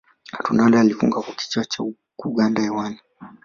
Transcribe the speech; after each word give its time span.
ronaldo 0.49 0.79
alifunga 0.79 1.21
kwa 1.21 1.33
kichwa 1.35 1.65
cha 1.65 1.83
kuganda 2.15 2.61
hewani 2.61 2.99